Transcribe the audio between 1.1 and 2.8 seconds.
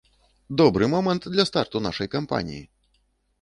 для старту нашай кампаніі!